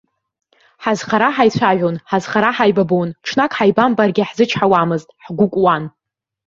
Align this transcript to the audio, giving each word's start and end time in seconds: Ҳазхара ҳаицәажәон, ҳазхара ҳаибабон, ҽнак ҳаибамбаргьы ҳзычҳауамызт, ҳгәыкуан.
Ҳазхара 0.83 1.27
ҳаицәажәон, 1.35 1.95
ҳазхара 2.09 2.49
ҳаибабон, 2.55 3.09
ҽнак 3.27 3.51
ҳаибамбаргьы 3.57 4.23
ҳзычҳауамызт, 4.29 5.07
ҳгәыкуан. 5.23 5.83